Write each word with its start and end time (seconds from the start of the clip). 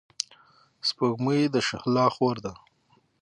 سپوږمۍ 0.87 1.41
د 1.53 1.55
شهلا 1.67 2.05
خور 2.15 2.35
ده. 2.45 2.53